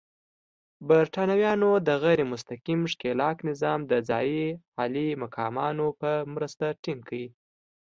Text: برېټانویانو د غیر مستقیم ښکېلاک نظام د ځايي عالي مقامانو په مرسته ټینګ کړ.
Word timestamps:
برېټانویانو 0.89 1.69
د 1.87 1.89
غیر 2.03 2.19
مستقیم 2.31 2.81
ښکېلاک 2.91 3.37
نظام 3.49 3.79
د 3.91 3.93
ځايي 4.09 4.45
عالي 4.79 5.07
مقامانو 5.23 5.87
په 6.01 6.11
مرسته 6.33 6.65
ټینګ 6.83 7.01
کړ. 7.09 7.13